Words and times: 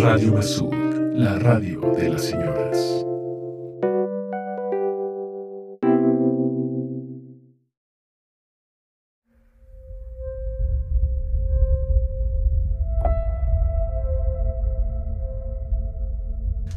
Radio 0.00 0.32
Masud, 0.32 0.72
la 1.14 1.38
radio 1.38 1.80
de 1.96 2.08
las 2.08 2.22
señoras. 2.22 3.04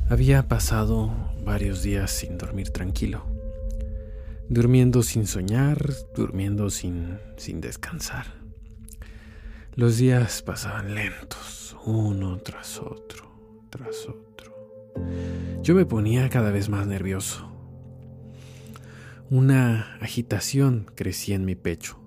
Había 0.09 0.47
pasado 0.47 1.11
varios 1.43 1.83
días 1.83 2.11
sin 2.11 2.37
dormir 2.37 2.69
tranquilo, 2.69 3.23
durmiendo 4.47 5.03
sin 5.03 5.27
soñar, 5.27 5.77
durmiendo 6.15 6.69
sin, 6.69 7.19
sin 7.35 7.61
descansar. 7.61 8.46
Los 9.77 9.99
días 9.99 10.41
pasaban 10.41 10.95
lentos, 10.95 11.77
uno 11.85 12.39
tras 12.39 12.79
otro, 12.79 13.29
tras 13.69 14.07
otro. 14.07 14.51
Yo 15.61 15.75
me 15.75 15.85
ponía 15.85 16.29
cada 16.29 16.49
vez 16.49 16.67
más 16.67 16.87
nervioso. 16.87 17.47
Una 19.29 19.95
agitación 20.01 20.87
crecía 20.95 21.35
en 21.35 21.45
mi 21.45 21.53
pecho, 21.53 21.99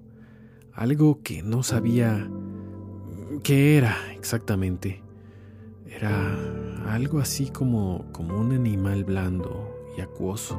algo 0.73 1.23
que 1.23 1.45
no 1.45 1.63
sabía 1.63 2.29
qué 3.45 3.79
era 3.79 3.97
exactamente. 4.15 5.05
Era 5.89 6.37
algo 6.89 7.21
así 7.21 7.51
como, 7.51 8.11
como 8.11 8.37
un 8.37 8.51
animal 8.51 9.05
blando 9.05 9.73
y 9.97 10.01
acuoso. 10.01 10.59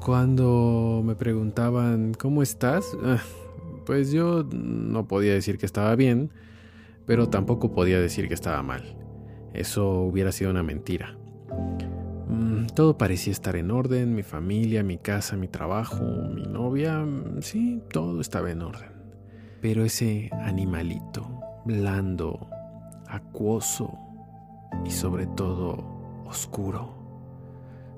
Cuando 0.00 1.02
me 1.04 1.16
preguntaban, 1.16 2.14
¿cómo 2.14 2.40
estás? 2.40 2.96
Pues 3.90 4.12
yo 4.12 4.44
no 4.52 5.08
podía 5.08 5.32
decir 5.34 5.58
que 5.58 5.66
estaba 5.66 5.96
bien, 5.96 6.30
pero 7.06 7.28
tampoco 7.28 7.72
podía 7.72 7.98
decir 7.98 8.28
que 8.28 8.34
estaba 8.34 8.62
mal. 8.62 8.96
Eso 9.52 10.02
hubiera 10.02 10.30
sido 10.30 10.52
una 10.52 10.62
mentira. 10.62 11.18
Mm, 12.28 12.66
todo 12.66 12.96
parecía 12.96 13.32
estar 13.32 13.56
en 13.56 13.72
orden, 13.72 14.14
mi 14.14 14.22
familia, 14.22 14.84
mi 14.84 14.96
casa, 14.96 15.36
mi 15.36 15.48
trabajo, 15.48 16.04
mi 16.04 16.44
novia, 16.44 17.00
mm, 17.00 17.42
sí, 17.42 17.82
todo 17.92 18.20
estaba 18.20 18.52
en 18.52 18.62
orden. 18.62 18.92
Pero 19.60 19.84
ese 19.84 20.30
animalito, 20.34 21.40
blando, 21.64 22.48
acuoso 23.08 23.98
y 24.86 24.90
sobre 24.92 25.26
todo 25.26 26.22
oscuro, 26.26 26.94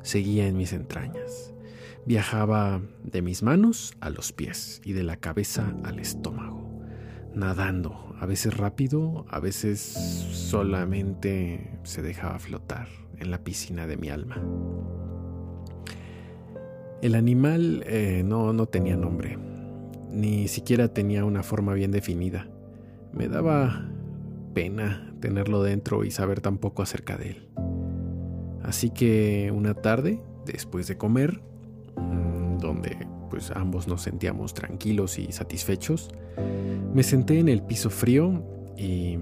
seguía 0.01 0.47
en 0.47 0.57
mis 0.57 0.73
entrañas. 0.73 1.52
Viajaba 2.07 2.81
de 3.05 3.23
mis 3.23 3.43
manos 3.43 3.95
a 4.01 4.11
los 4.11 4.33
pies 4.33 4.81
y 4.85 4.93
de 4.93 5.03
la 5.03 5.17
cabeza 5.17 5.75
al 5.85 5.99
estómago, 5.99 6.83
nadando, 7.35 8.15
a 8.21 8.27
veces 8.27 8.57
rápido, 8.57 9.25
a 9.29 9.41
veces 9.41 9.81
solamente 9.81 11.79
se 11.83 12.03
dejaba 12.03 12.39
flotar 12.39 12.89
en 13.19 13.31
la 13.31 13.45
piscina 13.45 13.87
de 13.87 13.97
mi 13.97 14.11
alma. 14.11 14.43
El 17.03 17.15
animal 17.15 17.83
eh, 17.87 18.23
no, 18.25 18.53
no 18.53 18.67
tenía 18.67 18.97
nombre, 18.97 19.39
ni 20.11 20.47
siquiera 20.47 20.89
tenía 20.89 21.25
una 21.25 21.43
forma 21.43 21.75
bien 21.75 21.91
definida. 21.91 22.49
Me 23.13 23.29
daba 23.29 23.89
pena 24.55 25.13
tenerlo 25.21 25.63
dentro 25.63 26.05
y 26.05 26.11
saber 26.11 26.41
tan 26.41 26.59
poco 26.59 26.83
acerca 26.83 27.17
de 27.17 27.31
él. 27.31 27.49
Así 28.63 28.91
que 28.91 29.53
una 29.55 29.75
tarde, 29.75 30.21
después 30.47 30.87
de 30.87 30.97
comer, 30.97 31.43
donde 31.97 33.07
pues 33.31 33.51
ambos 33.51 33.89
nos 33.89 34.03
sentíamos 34.03 34.55
tranquilos 34.55 35.19
y 35.19 35.33
satisfechos, 35.33 36.11
me 36.93 37.03
senté 37.03 37.39
en 37.39 37.49
el 37.49 37.63
piso 37.63 37.91
frío 37.91 38.45
y, 38.77 39.19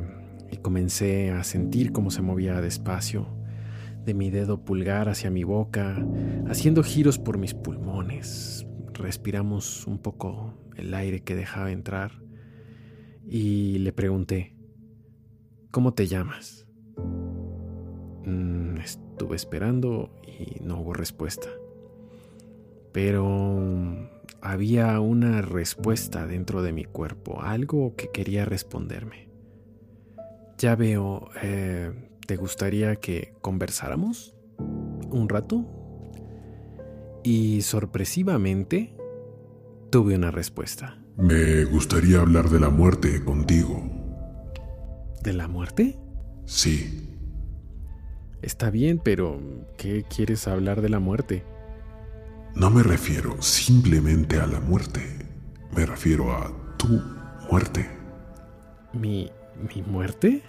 y 0.51 0.57
comencé 0.63 1.31
a 1.31 1.45
sentir 1.45 1.93
cómo 1.93 2.11
se 2.11 2.23
movía 2.23 2.61
despacio 2.61 3.29
de 4.05 4.15
mi 4.15 4.31
dedo 4.31 4.65
pulgar 4.65 5.09
hacia 5.09 5.31
mi 5.31 5.45
boca, 5.45 5.97
haciendo 6.49 6.83
giros 6.83 7.19
por 7.19 7.39
mis 7.39 7.55
pulmones. 7.55 8.67
Respiramos 8.95 9.87
un 9.87 9.99
poco 9.99 10.55
el 10.77 10.93
aire 10.95 11.21
que 11.21 11.35
dejaba 11.35 11.71
entrar 11.71 12.13
y 13.29 13.79
le 13.79 13.93
pregunté, 13.93 14.57
¿Cómo 15.71 15.95
te 15.95 16.09
llamas? 16.09 16.67
Mm, 18.25 18.79
estuve 18.79 19.37
esperando 19.37 20.11
y 20.27 20.61
no 20.65 20.81
hubo 20.81 20.95
respuesta. 20.95 21.49
Pero 22.93 24.11
había 24.41 25.01
una 25.01 25.43
respuesta 25.43 26.27
dentro 26.27 26.63
de 26.63 26.73
mi 26.73 26.85
cuerpo, 26.85 27.43
algo 27.43 27.95
que 27.97 28.11
quería 28.11 28.45
responderme. 28.45 29.29
Ya 30.59 30.77
veo, 30.77 31.31
eh, 31.43 31.93
¿te 32.27 32.37
gustaría 32.37 32.97
que 32.97 33.35
conversáramos 33.41 34.35
un 34.59 35.29
rato? 35.29 35.65
Y 37.23 37.63
sorpresivamente 37.63 38.95
tuve 39.91 40.15
una 40.15 40.31
respuesta. 40.31 41.03
Me 41.17 41.65
gustaría 41.65 42.21
hablar 42.21 42.49
de 42.49 42.61
la 42.61 42.71
muerte 42.71 43.23
contigo. 43.25 43.83
¿De 45.23 45.33
la 45.33 45.49
muerte? 45.49 45.99
Sí. 46.47 47.09
Está 48.43 48.71
bien, 48.71 49.01
pero 49.03 49.39
¿qué 49.77 50.05
quieres 50.05 50.49
hablar 50.49 50.81
de 50.81 50.89
la 50.89 50.99
muerte? 50.99 51.45
No 52.55 52.71
me 52.71 52.83
refiero 52.83 53.41
simplemente 53.41 54.39
a 54.39 54.47
la 54.47 54.61
muerte. 54.61 55.01
Me 55.75 55.87
refiero 55.87 56.33
a 56.33 56.53
tu 56.77 57.03
muerte. 57.51 57.89
¿Mi, 58.93 59.31
mi 59.75 59.83
muerte? 59.83 60.43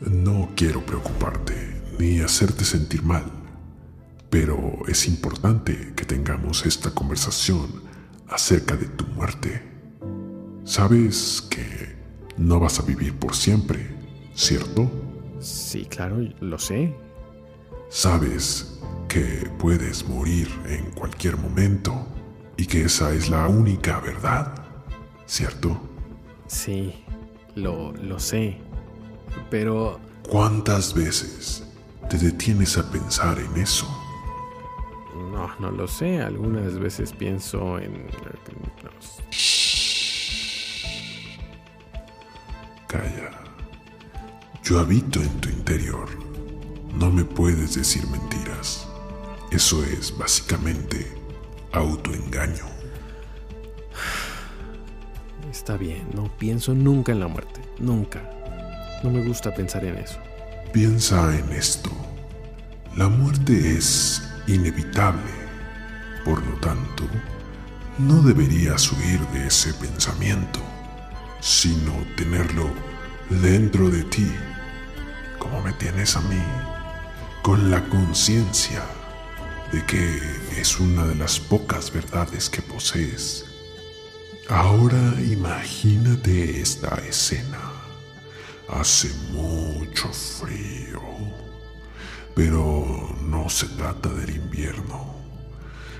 No 0.00 0.50
quiero 0.54 0.84
preocuparte 0.84 1.82
ni 1.98 2.20
hacerte 2.20 2.64
sentir 2.64 3.02
mal, 3.02 3.24
pero 4.28 4.82
es 4.86 5.08
importante 5.08 5.94
que 5.96 6.04
tengamos 6.04 6.66
esta 6.66 6.90
conversación 6.90 7.82
acerca 8.28 8.76
de 8.76 8.86
tu 8.86 9.06
muerte. 9.06 9.62
Sabes 10.64 11.42
que 11.48 11.96
no 12.36 12.60
vas 12.60 12.78
a 12.80 12.82
vivir 12.82 13.14
por 13.14 13.34
siempre 13.34 13.96
¿cierto? 14.36 14.88
Sí, 15.40 15.86
claro, 15.86 16.18
lo 16.40 16.58
sé. 16.58 16.94
Sabes 17.88 18.75
que 19.08 19.50
puedes 19.58 20.08
morir 20.08 20.48
en 20.66 20.90
cualquier 20.92 21.36
momento 21.36 22.06
y 22.56 22.66
que 22.66 22.84
esa 22.84 23.12
es 23.12 23.28
la 23.28 23.46
única 23.48 24.00
verdad, 24.00 24.54
¿cierto? 25.26 25.80
Sí, 26.46 27.04
lo, 27.54 27.92
lo 27.92 28.18
sé. 28.18 28.58
Pero... 29.50 30.00
¿Cuántas 30.28 30.94
veces 30.94 31.64
te 32.08 32.18
detienes 32.18 32.78
a 32.78 32.90
pensar 32.90 33.38
en 33.38 33.60
eso? 33.60 33.86
No, 35.32 35.50
no 35.58 35.70
lo 35.70 35.86
sé. 35.86 36.20
Algunas 36.20 36.78
veces 36.78 37.12
pienso 37.12 37.78
en... 37.78 38.06
Calla. 42.86 43.30
Yo 44.62 44.80
habito 44.80 45.20
en 45.20 45.40
tu 45.40 45.48
interior. 45.48 46.08
No 46.98 47.10
me 47.10 47.24
puedes 47.24 47.74
decir 47.74 48.06
mentiras. 48.08 48.85
Eso 49.56 49.82
es 49.82 50.14
básicamente 50.18 51.10
autoengaño. 51.72 52.66
Está 55.50 55.78
bien, 55.78 56.06
no 56.12 56.24
pienso 56.36 56.74
nunca 56.74 57.12
en 57.12 57.20
la 57.20 57.28
muerte. 57.28 57.62
Nunca. 57.78 58.20
No 59.02 59.08
me 59.08 59.26
gusta 59.26 59.54
pensar 59.54 59.82
en 59.86 59.96
eso. 59.96 60.18
Piensa 60.74 61.34
en 61.38 61.50
esto. 61.54 61.90
La 62.96 63.08
muerte 63.08 63.78
es 63.78 64.22
inevitable. 64.46 65.32
Por 66.22 66.44
lo 66.46 66.56
tanto, 66.60 67.04
no 67.96 68.20
deberías 68.20 68.92
huir 68.92 69.20
de 69.28 69.46
ese 69.46 69.72
pensamiento, 69.72 70.60
sino 71.40 71.94
tenerlo 72.14 72.68
dentro 73.30 73.88
de 73.88 74.04
ti 74.04 74.30
como 75.38 75.62
me 75.62 75.72
tienes 75.72 76.14
a 76.14 76.20
mí, 76.20 76.42
con 77.40 77.70
la 77.70 77.82
conciencia 77.88 78.82
de 79.72 79.84
que 79.84 80.20
es 80.58 80.78
una 80.78 81.06
de 81.06 81.14
las 81.14 81.38
pocas 81.38 81.92
verdades 81.92 82.48
que 82.48 82.62
posees. 82.62 83.44
Ahora 84.48 85.14
imagínate 85.20 86.60
esta 86.60 86.94
escena. 87.08 87.58
Hace 88.68 89.10
mucho 89.32 90.08
frío, 90.12 91.00
pero 92.34 93.16
no 93.22 93.48
se 93.48 93.66
trata 93.68 94.08
del 94.08 94.30
invierno. 94.36 95.14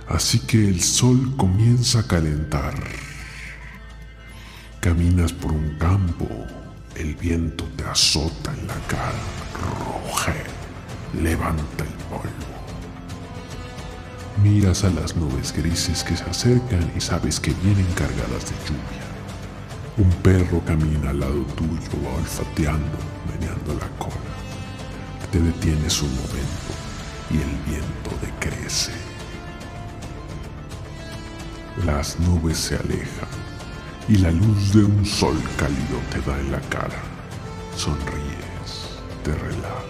Así 0.08 0.40
que 0.40 0.68
el 0.68 0.82
sol 0.82 1.34
comienza 1.36 2.00
a 2.00 2.06
calentar. 2.06 2.74
Caminas 4.80 5.32
por 5.32 5.52
un 5.52 5.76
campo 5.78 6.28
el 6.98 7.14
viento 7.14 7.64
te 7.76 7.84
azota 7.84 8.52
en 8.54 8.66
la 8.66 8.74
cara, 8.86 9.12
ruge, 9.52 10.34
levanta 11.22 11.84
el 11.84 11.92
polvo. 12.08 12.65
Miras 14.42 14.84
a 14.84 14.90
las 14.90 15.16
nubes 15.16 15.50
grises 15.56 16.04
que 16.04 16.14
se 16.14 16.24
acercan 16.24 16.92
y 16.94 17.00
sabes 17.00 17.40
que 17.40 17.54
vienen 17.62 17.86
cargadas 17.94 18.44
de 18.44 18.56
lluvia. 18.66 19.06
Un 19.96 20.10
perro 20.22 20.62
camina 20.66 21.10
al 21.10 21.20
lado 21.20 21.42
tuyo 21.56 22.10
olfateando, 22.18 22.98
meneando 23.32 23.72
la 23.74 23.88
cola. 23.98 24.14
Te 25.32 25.40
detienes 25.40 26.02
un 26.02 26.10
momento 26.10 26.72
y 27.30 27.36
el 27.36 27.56
viento 27.64 28.10
decrece. 28.20 28.92
Las 31.86 32.20
nubes 32.20 32.58
se 32.58 32.76
alejan 32.76 33.28
y 34.06 34.18
la 34.18 34.30
luz 34.30 34.74
de 34.74 34.84
un 34.84 35.06
sol 35.06 35.42
cálido 35.56 35.98
te 36.10 36.20
da 36.30 36.38
en 36.38 36.52
la 36.52 36.60
cara. 36.68 37.00
Sonríes, 37.74 39.00
te 39.24 39.32
relajas, 39.34 39.84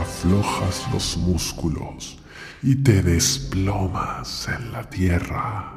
aflojas 0.00 0.82
los 0.92 1.16
músculos 1.16 2.21
y 2.62 2.76
te 2.76 3.02
desplomas 3.02 4.48
en 4.48 4.72
la 4.72 4.88
tierra. 4.88 5.72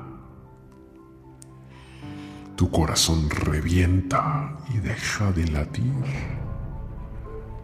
Tu 2.55 2.69
corazón 2.69 3.29
revienta 3.29 4.57
y 4.73 4.77
deja 4.77 5.31
de 5.31 5.47
latir. 5.47 5.93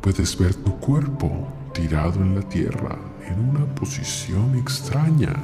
Puedes 0.02 0.38
ver 0.38 0.56
tu 0.56 0.76
cuerpo 0.80 1.48
tirado 1.72 2.20
en 2.20 2.36
la 2.36 2.42
tierra 2.42 2.98
en 3.28 3.50
una 3.50 3.66
posición 3.76 4.58
extraña, 4.58 5.36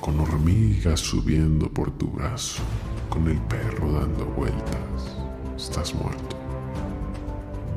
con 0.00 0.18
hormigas 0.18 1.00
subiendo 1.00 1.68
por 1.68 1.90
tu 1.90 2.10
brazo, 2.10 2.62
con 3.10 3.28
el 3.28 3.38
perro 3.42 3.92
dando 3.92 4.24
vueltas. 4.24 5.16
Estás 5.54 5.94
muerto, 5.94 6.36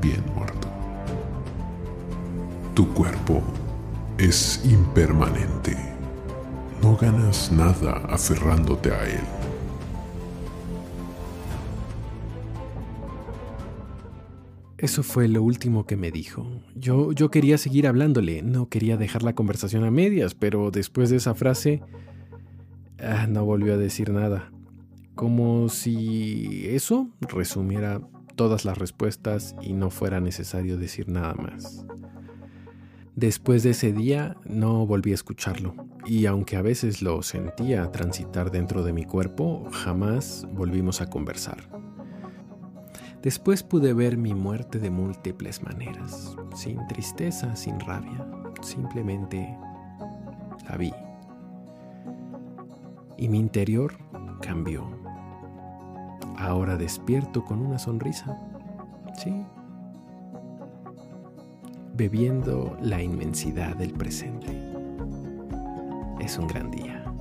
bien 0.01 0.23
muerto. 0.33 0.69
Tu 2.73 2.88
cuerpo 2.94 3.44
es 4.18 4.62
impermanente. 4.63 5.75
No 6.81 6.95
ganas 6.95 7.51
nada 7.51 7.94
aferrándote 8.10 8.92
a 8.92 9.10
él. 9.10 9.21
Eso 14.77 15.01
fue 15.01 15.30
lo 15.30 15.42
último 15.42 15.86
que 15.86 15.95
me 15.95 16.12
dijo. 16.12 16.45
Yo, 16.75 17.13
yo 17.13 17.31
quería 17.31 17.57
seguir 17.57 17.88
hablándole, 17.88 18.42
no 18.42 18.68
quería 18.68 18.98
dejar 18.98 19.24
la 19.24 19.33
conversación 19.33 19.86
a 19.86 19.92
medias, 19.92 20.36
pero 20.36 20.71
después 20.71 21.10
de 21.10 21.15
esa 21.15 21.33
frase 21.36 21.81
ah, 23.00 23.25
no 23.27 23.45
volvió 23.45 23.74
a 23.74 23.77
decir 23.77 24.12
nada. 24.12 24.51
Como 25.15 25.69
si 25.69 26.65
eso 26.68 27.07
resumiera 27.21 28.01
todas 28.36 28.65
las 28.65 28.77
respuestas 28.77 29.56
y 29.62 29.74
no 29.74 29.89
fuera 29.89 30.19
necesario 30.19 30.77
decir 30.77 31.07
nada 31.07 31.33
más. 31.36 31.86
Después 33.15 33.62
de 33.62 33.69
ese 33.71 33.94
día 33.94 34.38
no 34.44 34.88
volví 34.88 35.12
a 35.12 35.13
escucharlo, 35.13 35.75
y 36.06 36.25
aunque 36.25 36.56
a 36.56 36.63
veces 36.63 37.04
lo 37.04 37.21
sentía 37.21 37.92
transitar 37.92 38.50
dentro 38.50 38.83
de 38.83 38.92
mi 38.92 39.06
cuerpo, 39.06 39.69
jamás 39.71 40.48
volvimos 40.51 41.00
a 41.00 41.12
conversar. 41.12 41.69
Después 43.21 43.62
pude 43.62 43.94
ver 43.94 44.18
mi 44.18 44.33
muerte 44.33 44.80
de 44.80 44.89
múltiples 44.89 45.62
maneras, 45.62 46.36
sin 46.56 46.86
tristeza, 46.88 47.56
sin 47.56 47.80
rabia, 47.80 48.27
simplemente 48.62 49.57
la 50.68 50.75
vi. 50.75 50.92
Y 53.18 53.30
mi 53.30 53.38
interior 53.38 53.94
cambió. 54.42 54.89
Ahora 56.36 56.77
despierto 56.77 57.45
con 57.45 57.60
una 57.60 57.77
sonrisa, 57.77 58.38
sí, 59.15 59.45
bebiendo 61.93 62.75
la 62.81 63.01
inmensidad 63.01 63.75
del 63.75 63.93
presente. 63.93 64.47
Es 66.19 66.37
un 66.39 66.47
gran 66.47 66.71
día. 66.71 67.12